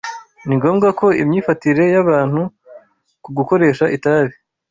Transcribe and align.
Ni 0.47 0.53
ngombwa 0.57 0.87
ko 0.99 1.07
imyifatire 1.21 1.83
y’abantu 1.93 2.41
ku 3.23 3.29
gukoresha 3.37 3.85
itabi 3.97 4.33